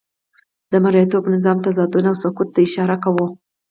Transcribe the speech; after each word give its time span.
د 0.71 0.73
مرئیتوب 0.85 1.23
نظام 1.35 1.57
تضادونه 1.65 2.07
او 2.11 2.17
سقوط 2.23 2.47
ته 2.53 2.59
اشاره 2.67 2.95
کوو. 3.03 3.25